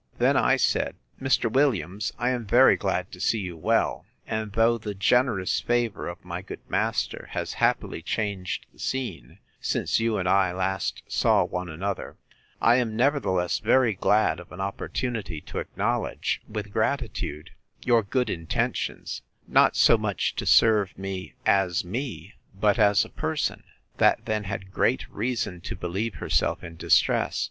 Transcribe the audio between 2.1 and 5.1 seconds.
I am very glad to see you well; and though the